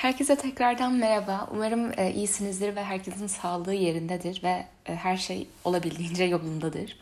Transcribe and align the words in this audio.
Herkese 0.00 0.36
tekrardan 0.36 0.94
merhaba. 0.94 1.48
Umarım 1.52 1.92
e, 1.96 2.12
iyisinizdir 2.12 2.76
ve 2.76 2.84
herkesin 2.84 3.26
sağlığı 3.26 3.74
yerindedir 3.74 4.42
ve 4.42 4.66
e, 4.86 4.94
her 4.94 5.16
şey 5.16 5.46
olabildiğince 5.64 6.24
yolundadır. 6.24 6.96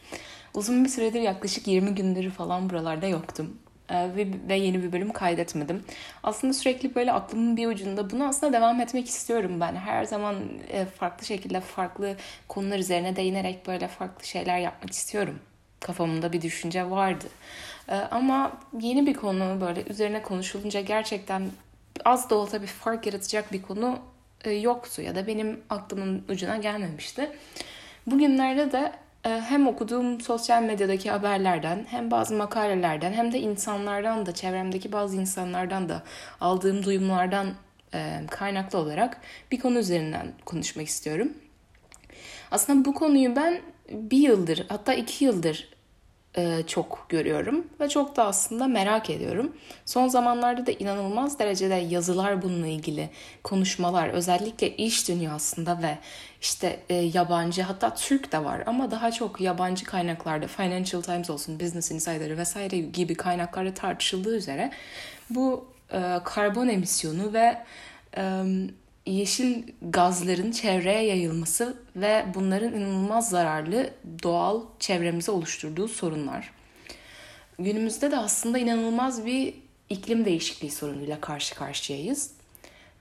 Uzun 0.54 0.84
bir 0.84 0.88
süredir 0.88 1.20
yaklaşık 1.20 1.66
20 1.66 1.94
gündür 1.94 2.30
falan 2.30 2.70
buralarda 2.70 3.06
yoktum. 3.06 3.58
E, 3.88 3.94
ve, 4.16 4.26
ve 4.48 4.54
yeni 4.54 4.82
bir 4.82 4.92
bölüm 4.92 5.12
kaydetmedim. 5.12 5.84
Aslında 6.22 6.52
sürekli 6.52 6.94
böyle 6.94 7.12
aklımın 7.12 7.56
bir 7.56 7.66
ucunda 7.66 8.10
bunu 8.10 8.24
aslında 8.28 8.52
devam 8.52 8.80
etmek 8.80 9.08
istiyorum 9.08 9.60
ben. 9.60 9.76
Her 9.76 10.04
zaman 10.04 10.34
e, 10.68 10.84
farklı 10.84 11.26
şekilde 11.26 11.60
farklı 11.60 12.16
konular 12.48 12.78
üzerine 12.78 13.16
değinerek 13.16 13.66
böyle 13.66 13.88
farklı 13.88 14.26
şeyler 14.26 14.58
yapmak 14.58 14.90
istiyorum. 14.90 15.38
Kafamda 15.80 16.32
bir 16.32 16.42
düşünce 16.42 16.90
vardı. 16.90 17.24
E, 17.88 17.94
ama 17.94 18.52
yeni 18.80 19.06
bir 19.06 19.14
konu 19.14 19.60
böyle 19.60 19.82
üzerine 19.90 20.22
konuşulunca 20.22 20.80
gerçekten 20.80 21.42
az 22.04 22.30
da 22.30 22.34
olsa 22.34 22.62
bir 22.62 22.66
fark 22.66 23.06
yaratacak 23.06 23.52
bir 23.52 23.62
konu 23.62 23.98
e, 24.44 24.50
yoktu 24.50 25.02
ya 25.02 25.14
da 25.14 25.26
benim 25.26 25.60
aklımın 25.70 26.24
ucuna 26.28 26.56
gelmemişti. 26.56 27.30
Bugünlerde 28.06 28.72
de 28.72 28.92
e, 29.24 29.28
hem 29.28 29.66
okuduğum 29.66 30.20
sosyal 30.20 30.62
medyadaki 30.62 31.10
haberlerden 31.10 31.86
hem 31.90 32.10
bazı 32.10 32.34
makalelerden 32.34 33.12
hem 33.12 33.32
de 33.32 33.40
insanlardan 33.40 34.26
da 34.26 34.34
çevremdeki 34.34 34.92
bazı 34.92 35.16
insanlardan 35.16 35.88
da 35.88 36.02
aldığım 36.40 36.84
duyumlardan 36.84 37.46
e, 37.94 38.20
kaynaklı 38.30 38.78
olarak 38.78 39.20
bir 39.50 39.60
konu 39.60 39.78
üzerinden 39.78 40.32
konuşmak 40.44 40.86
istiyorum. 40.86 41.32
Aslında 42.50 42.84
bu 42.84 42.94
konuyu 42.94 43.36
ben 43.36 43.60
bir 43.90 44.18
yıldır 44.18 44.66
hatta 44.68 44.94
iki 44.94 45.24
yıldır 45.24 45.77
çok 46.66 47.06
görüyorum 47.08 47.66
ve 47.80 47.88
çok 47.88 48.16
da 48.16 48.24
aslında 48.24 48.66
merak 48.66 49.10
ediyorum. 49.10 49.56
Son 49.84 50.08
zamanlarda 50.08 50.66
da 50.66 50.72
inanılmaz 50.72 51.38
derecede 51.38 51.74
yazılar 51.74 52.42
bununla 52.42 52.66
ilgili, 52.66 53.10
konuşmalar 53.44 54.08
özellikle 54.08 54.76
iş 54.76 55.08
dünyasında 55.08 55.82
ve 55.82 55.98
işte 56.40 56.80
e, 56.88 56.94
yabancı 56.94 57.62
hatta 57.62 57.94
Türk 57.94 58.32
de 58.32 58.44
var 58.44 58.62
ama 58.66 58.90
daha 58.90 59.10
çok 59.10 59.40
yabancı 59.40 59.84
kaynaklarda 59.84 60.46
Financial 60.46 61.02
Times 61.02 61.30
olsun, 61.30 61.60
Business 61.60 61.90
Insider 61.90 62.38
vesaire 62.38 62.78
gibi 62.78 63.14
kaynaklarda 63.14 63.74
tartışıldığı 63.74 64.36
üzere 64.36 64.70
bu 65.30 65.68
e, 65.92 66.18
karbon 66.24 66.68
emisyonu 66.68 67.32
ve 67.32 67.64
e, 68.16 68.42
yeşil 69.08 69.62
gazların 69.82 70.50
çevreye 70.50 71.02
yayılması 71.02 71.76
ve 71.96 72.26
bunların 72.34 72.74
inanılmaz 72.74 73.30
zararlı 73.30 73.90
doğal 74.22 74.62
çevremize 74.78 75.32
oluşturduğu 75.32 75.88
sorunlar. 75.88 76.50
Günümüzde 77.58 78.10
de 78.10 78.16
aslında 78.16 78.58
inanılmaz 78.58 79.26
bir 79.26 79.54
iklim 79.90 80.24
değişikliği 80.24 80.70
sorunuyla 80.70 81.20
karşı 81.20 81.54
karşıyayız. 81.54 82.30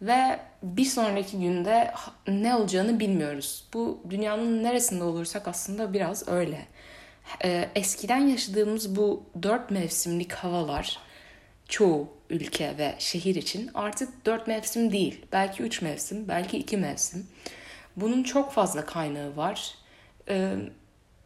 Ve 0.02 0.39
bir 0.63 0.85
sonraki 0.85 1.39
günde 1.39 1.91
ne 2.28 2.55
olacağını 2.55 3.00
bilmiyoruz. 3.00 3.66
Bu 3.73 4.02
dünyanın 4.09 4.63
neresinde 4.63 5.03
olursak 5.03 5.47
aslında 5.47 5.94
biraz 5.94 6.28
öyle. 6.28 6.66
Ee, 7.44 7.69
eskiden 7.75 8.28
yaşadığımız 8.28 8.95
bu 8.95 9.23
dört 9.44 9.72
mevsimlik 9.72 10.33
havalar 10.33 11.00
çoğu 11.68 12.10
ülke 12.30 12.78
ve 12.78 12.96
şehir 13.00 13.36
için 13.36 13.72
artık 13.73 14.26
dört 14.26 14.48
mevsim 14.48 14.92
değil. 14.92 15.26
Belki 15.32 15.64
üç 15.64 15.82
mevsim, 15.82 16.28
belki 16.28 16.58
iki 16.58 16.78
mevsim. 16.78 17.28
Bunun 17.96 18.24
çok 18.24 18.52
fazla 18.52 18.86
kaynağı 18.86 19.38
var. 19.38 19.76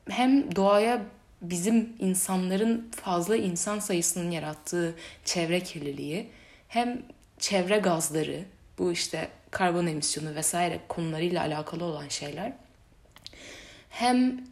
Hem 0.10 0.56
doğaya 0.56 1.02
bizim 1.42 1.94
insanların 2.00 2.92
fazla 2.96 3.36
insan 3.36 3.80
sayısının 3.80 4.32
yarattığı 4.32 4.96
çevre 5.26 5.60
kirliliği 5.60 6.30
hem 6.68 7.02
çevre 7.40 7.78
gazları 7.78 8.46
bu 8.78 8.92
işte 8.92 9.28
karbon 9.52 9.88
emisyonu 9.88 10.36
vesaire 10.36 10.80
konularıyla 10.88 11.42
alakalı 11.42 11.84
olan 11.84 12.08
şeyler 12.08 12.54
hem 13.90 14.44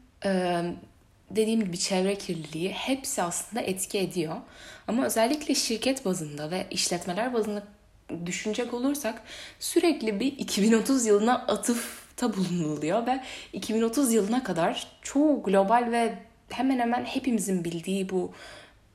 dediğim 1.32 1.60
gibi 1.60 1.80
çevre 1.80 2.16
kirliliği 2.16 2.72
hepsi 2.72 3.22
aslında 3.22 3.62
etki 3.62 4.00
ediyor. 4.00 4.36
Ama 4.88 5.06
özellikle 5.06 5.56
şirket 5.56 6.06
bazında 6.06 6.52
ve 6.52 6.68
işletmeler 6.72 7.34
bazında 7.34 7.64
düşünecek 8.26 8.74
olursak 8.74 9.22
sürekli 9.60 10.20
bir 10.20 10.38
2030 10.38 11.06
yılına 11.06 11.36
atıfta 11.36 12.34
bulunuluyor 12.34 13.08
ve 13.08 13.24
2030 13.54 14.14
yılına 14.14 14.44
kadar 14.44 14.88
çoğu 15.02 15.44
global 15.44 15.92
ve 15.92 16.14
hemen 16.50 16.80
hemen 16.80 17.06
hepimizin 17.06 17.64
bildiği 17.64 18.10
bu 18.10 18.32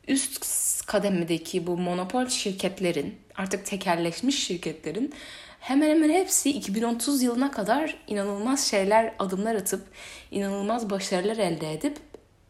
üst 0.09 0.87
kademedeki 0.87 1.67
bu 1.67 1.77
monopol 1.77 2.27
şirketlerin 2.27 3.15
artık 3.37 3.67
tekerleşmiş 3.67 4.47
şirketlerin 4.47 5.15
hemen 5.61 5.91
hemen 5.91 6.11
hepsi 6.11 6.51
2030 6.51 7.23
yılına 7.23 7.51
kadar 7.51 7.97
inanılmaz 8.07 8.67
şeyler 8.67 9.15
adımlar 9.19 9.55
atıp 9.55 9.87
inanılmaz 10.31 10.91
başarılar 10.91 11.37
elde 11.37 11.73
edip 11.73 11.99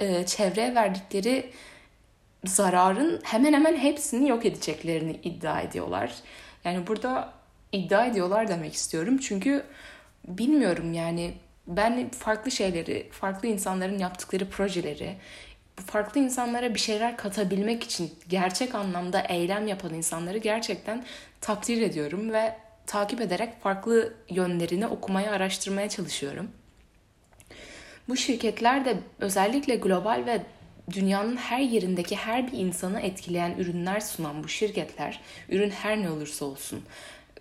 e, 0.00 0.26
çevreye 0.26 0.74
verdikleri 0.74 1.50
zararın 2.44 3.20
hemen 3.22 3.52
hemen 3.52 3.76
hepsini 3.76 4.28
yok 4.28 4.46
edeceklerini 4.46 5.12
iddia 5.22 5.60
ediyorlar. 5.60 6.14
Yani 6.64 6.86
burada 6.86 7.32
iddia 7.72 8.06
ediyorlar 8.06 8.48
demek 8.48 8.74
istiyorum. 8.74 9.18
Çünkü 9.18 9.64
bilmiyorum 10.28 10.92
yani 10.92 11.34
ben 11.66 12.10
farklı 12.10 12.50
şeyleri, 12.50 13.08
farklı 13.12 13.48
insanların 13.48 13.98
yaptıkları 13.98 14.50
projeleri, 14.50 15.16
farklı 15.86 16.20
insanlara 16.20 16.74
bir 16.74 16.80
şeyler 16.80 17.16
katabilmek 17.16 17.82
için 17.82 18.14
gerçek 18.28 18.74
anlamda 18.74 19.20
eylem 19.20 19.66
yapan 19.66 19.94
insanları 19.94 20.38
gerçekten 20.38 21.04
takdir 21.40 21.82
ediyorum 21.82 22.32
ve 22.32 22.56
takip 22.86 23.20
ederek 23.20 23.62
farklı 23.62 24.14
yönlerini 24.30 24.86
okumaya, 24.86 25.32
araştırmaya 25.32 25.88
çalışıyorum. 25.88 26.50
Bu 28.08 28.16
şirketler 28.16 28.84
de 28.84 28.96
özellikle 29.18 29.76
global 29.76 30.22
ve 30.26 30.42
dünyanın 30.92 31.36
her 31.36 31.60
yerindeki 31.60 32.16
her 32.16 32.52
bir 32.52 32.58
insanı 32.58 33.00
etkileyen 33.00 33.54
ürünler 33.58 34.00
sunan 34.00 34.44
bu 34.44 34.48
şirketler, 34.48 35.20
ürün 35.48 35.70
her 35.70 36.02
ne 36.02 36.10
olursa 36.10 36.44
olsun, 36.44 36.82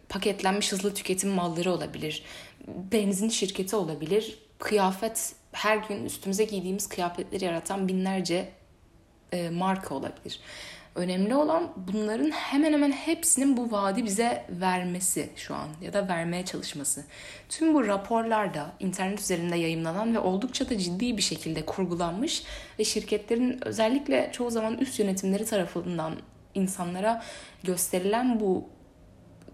paketlenmiş 0.10 0.72
hızlı 0.72 0.94
tüketim 0.94 1.30
malları 1.30 1.72
olabilir, 1.72 2.24
benzin 2.68 3.30
şirketi 3.30 3.76
olabilir, 3.76 4.40
kıyafet, 4.60 5.36
her 5.52 5.78
gün 5.78 6.06
üstümüze 6.06 6.44
giydiğimiz 6.44 6.90
kıyafetleri 6.90 7.46
yaratan 7.46 7.88
binlerce 7.88 8.50
e, 9.32 9.50
marka 9.50 9.96
olabilir. 9.96 10.40
Önemli 10.96 11.36
olan 11.36 11.72
bunların 11.94 12.32
hemen 12.32 12.74
hemen 12.74 12.92
hepsinin 12.92 13.58
bu 13.58 13.72
vaadi 13.72 14.06
bize 14.06 14.46
vermesi 14.50 15.30
şu 15.36 15.56
an 15.56 15.68
ya 15.82 15.94
da 15.94 16.08
vermeye 16.08 16.46
çalışması. 16.46 17.04
Tüm 17.50 17.74
bu 17.74 17.88
raporlarda 17.88 18.72
internet 18.80 19.20
üzerinde 19.20 19.56
yayınlanan 19.56 20.16
ve 20.16 20.20
oldukça 20.20 20.70
da 20.70 20.78
ciddi 20.78 21.18
bir 21.18 21.22
şekilde 21.22 21.66
kurgulanmış 21.66 22.44
ve 22.80 22.84
şirketlerin 22.84 23.60
özellikle 23.68 24.30
çoğu 24.34 24.52
zaman 24.52 24.78
üst 24.78 25.00
yönetimleri 25.00 25.46
tarafından 25.46 26.14
insanlara 26.54 27.24
gösterilen 27.64 28.40
bu 28.40 28.70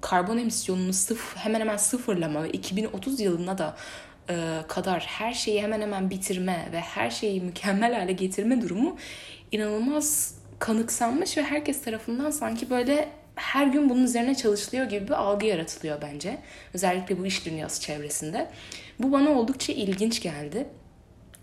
karbon 0.02 0.38
emisyonunu 0.38 0.94
sıf 0.94 1.38
hemen 1.38 1.60
hemen 1.60 1.78
sıfırlama 1.78 2.44
ve 2.44 2.50
2030 2.50 3.20
yılına 3.20 3.58
da 3.58 3.76
e, 4.30 4.62
kadar 4.68 5.00
her 5.00 5.34
şeyi 5.34 5.62
hemen 5.62 5.82
hemen 5.82 6.10
bitirme 6.10 6.70
ve 6.72 6.80
her 6.80 7.10
şeyi 7.10 7.42
mükemmel 7.42 7.94
hale 7.94 8.12
getirme 8.12 8.62
durumu 8.62 8.98
inanılmaz 9.52 10.39
kanıksanmış 10.60 11.38
ve 11.38 11.44
herkes 11.44 11.82
tarafından 11.82 12.32
sanki 12.32 12.70
böyle 12.70 13.10
her 13.36 13.68
gün 13.68 13.90
bunun 13.90 14.04
üzerine 14.04 14.36
çalışılıyor 14.36 14.86
gibi 14.86 15.08
bir 15.08 15.14
algı 15.14 15.46
yaratılıyor 15.46 16.02
bence. 16.02 16.38
Özellikle 16.74 17.20
bu 17.20 17.26
iş 17.26 17.46
dünyası 17.46 17.82
çevresinde. 17.82 18.50
Bu 19.00 19.12
bana 19.12 19.30
oldukça 19.30 19.74
ilginç 19.74 20.22
geldi. 20.22 20.68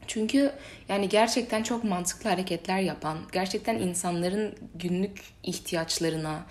Çünkü 0.07 0.53
yani 0.89 1.09
gerçekten 1.09 1.63
çok 1.63 1.85
mantıklı 1.85 2.31
hareketler 2.31 2.79
yapan, 2.79 3.19
gerçekten 3.33 3.75
insanların 3.79 4.55
günlük 4.75 5.21
ihtiyaçlarına, 5.43 6.47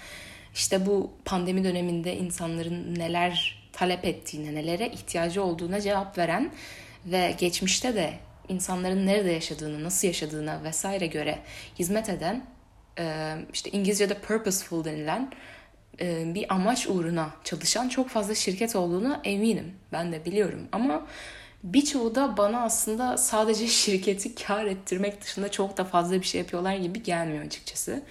işte 0.53 0.85
bu 0.85 1.11
pandemi 1.25 1.63
döneminde 1.63 2.17
insanların 2.17 2.95
neler 2.95 3.63
talep 3.73 4.05
ettiğine, 4.05 4.55
nelere 4.55 4.87
ihtiyacı 4.87 5.43
olduğuna 5.43 5.81
cevap 5.81 6.17
veren 6.17 6.51
ve 7.05 7.35
geçmişte 7.37 7.95
de 7.95 8.13
insanların 8.49 9.07
nerede 9.07 9.31
yaşadığını, 9.31 9.83
nasıl 9.83 10.07
yaşadığına 10.07 10.63
vesaire 10.63 11.07
göre 11.07 11.39
hizmet 11.79 12.09
eden 12.09 12.54
işte 13.53 13.69
İngilizce'de 13.71 14.13
purposeful 14.13 14.85
denilen 14.85 15.31
bir 16.35 16.53
amaç 16.53 16.87
uğruna 16.87 17.29
çalışan 17.43 17.89
çok 17.89 18.09
fazla 18.09 18.35
şirket 18.35 18.75
olduğunu 18.75 19.19
eminim. 19.23 19.73
Ben 19.91 20.11
de 20.11 20.25
biliyorum 20.25 20.67
ama 20.71 21.07
birçoğu 21.63 22.15
da 22.15 22.37
bana 22.37 22.61
aslında 22.61 23.17
sadece 23.17 23.67
şirketi 23.67 24.35
kar 24.35 24.65
ettirmek 24.65 25.21
dışında 25.21 25.51
çok 25.51 25.77
da 25.77 25.83
fazla 25.83 26.15
bir 26.21 26.25
şey 26.25 26.41
yapıyorlar 26.41 26.75
gibi 26.75 27.03
gelmiyor 27.03 27.45
açıkçası. 27.45 28.03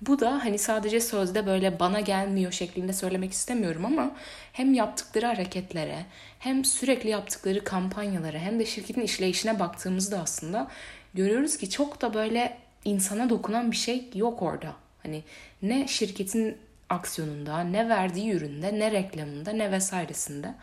Bu 0.00 0.20
da 0.20 0.44
hani 0.44 0.58
sadece 0.58 1.00
sözde 1.00 1.46
böyle 1.46 1.80
bana 1.80 2.00
gelmiyor 2.00 2.52
şeklinde 2.52 2.92
söylemek 2.92 3.32
istemiyorum 3.32 3.84
ama 3.84 4.16
hem 4.52 4.74
yaptıkları 4.74 5.26
hareketlere 5.26 6.06
hem 6.38 6.64
sürekli 6.64 7.08
yaptıkları 7.08 7.64
kampanyalara 7.64 8.38
hem 8.38 8.60
de 8.60 8.66
şirketin 8.66 9.00
işleyişine 9.00 9.58
baktığımızda 9.58 10.20
aslında 10.20 10.68
görüyoruz 11.14 11.56
ki 11.56 11.70
çok 11.70 12.02
da 12.02 12.14
böyle 12.14 12.58
insana 12.84 13.30
dokunan 13.30 13.70
bir 13.70 13.76
şey 13.76 14.10
yok 14.14 14.42
orada. 14.42 14.72
Hani 15.02 15.22
ne 15.62 15.88
şirketin 15.88 16.56
aksiyonunda, 16.88 17.60
ne 17.60 17.88
verdiği 17.88 18.32
üründe, 18.32 18.78
ne 18.78 18.90
reklamında, 18.90 19.50
ne 19.52 19.72
vesairesinde. 19.72 20.54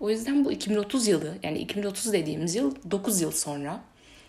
O 0.00 0.10
yüzden 0.10 0.44
bu 0.44 0.52
2030 0.52 1.08
yılı 1.08 1.34
yani 1.42 1.58
2030 1.58 2.12
dediğimiz 2.12 2.54
yıl 2.54 2.74
9 2.90 3.20
yıl 3.20 3.30
sonra 3.30 3.80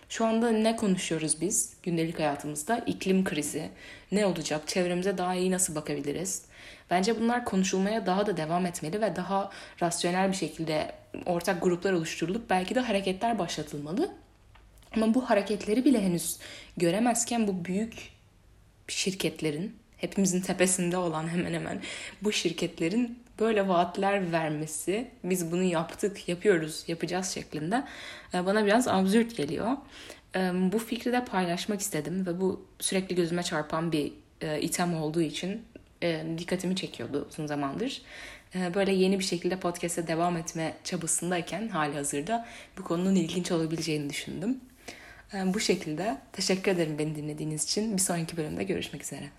şu 0.10 0.26
anda 0.26 0.52
ne 0.52 0.76
konuşuyoruz 0.76 1.42
biz 1.42 1.74
gündelik 1.84 2.20
hayatımızda? 2.20 2.78
İklim 2.78 3.24
krizi, 3.24 3.70
ne 4.12 4.26
olacak, 4.26 4.68
çevremize 4.68 5.18
daha 5.18 5.36
iyi 5.36 5.52
nasıl 5.52 5.76
bakabiliriz? 5.76 6.46
Bence 6.90 7.20
bunlar 7.20 7.46
konuşulmaya 7.46 8.06
daha 8.06 8.26
da 8.26 8.38
devam 8.38 8.66
etmeli 8.66 9.02
ve 9.02 9.16
daha 9.16 9.50
rasyonel 9.82 10.32
bir 10.32 10.36
şekilde 10.36 10.92
ortak 11.26 11.62
gruplar 11.62 11.94
oluşturulup 11.94 12.50
belki 12.50 12.76
de 12.76 12.80
hareketler 12.80 13.40
başlatılmalı. 13.40 14.12
Ama 14.96 15.14
bu 15.14 15.30
hareketleri 15.30 15.86
bile 15.86 16.02
henüz 16.02 16.40
göremezken 16.78 17.48
bu 17.48 17.66
büyük 17.66 18.14
şirketlerin 18.88 19.76
hepimizin 19.98 20.42
tepesinde 20.42 20.98
olan 20.98 21.28
hemen 21.28 21.54
hemen 21.54 21.82
bu 22.22 22.32
şirketlerin 22.32 23.24
böyle 23.40 23.68
vaatler 23.68 24.32
vermesi, 24.32 25.08
biz 25.24 25.52
bunu 25.52 25.64
yaptık, 25.64 26.30
yapıyoruz, 26.30 26.84
yapacağız 26.88 27.30
şeklinde 27.30 27.84
e, 28.34 28.46
bana 28.46 28.66
biraz 28.66 28.88
absürt 28.88 29.38
geliyor. 29.38 29.72
E, 30.36 30.40
bu 30.72 30.80
fikri 30.80 31.12
de 31.12 31.26
paylaşmak 31.26 31.82
istedim 31.82 32.26
ve 32.26 32.42
bu 32.42 32.66
sürekli 32.80 33.16
gözüme 33.16 33.44
çarpan 33.44 33.92
bir 33.92 34.14
e, 34.42 34.62
item 34.62 34.96
olduğu 34.96 35.22
için 35.22 35.62
dikkatimi 36.38 36.76
çekiyordu 36.76 37.28
uzun 37.30 37.46
zamandır. 37.46 38.02
Böyle 38.76 38.92
yeni 38.92 39.20
bir 39.20 39.24
şekilde 39.24 39.60
podcast'e 39.60 40.08
devam 40.08 40.38
etme 40.38 40.74
çabasındayken 40.84 41.68
hali 41.68 41.96
hazırda 41.96 42.48
bu 42.78 42.84
konunun 42.84 43.16
ilginç 43.16 43.52
olabileceğini 43.52 44.10
düşündüm. 44.10 44.60
Bu 45.34 45.60
şekilde 45.60 46.18
teşekkür 46.32 46.72
ederim 46.72 46.98
beni 47.00 47.16
dinlediğiniz 47.16 47.64
için. 47.64 47.98
Bir 47.98 48.02
sonraki 48.02 48.38
bölümde 48.38 48.64
görüşmek 48.64 49.04
üzere. 49.04 49.30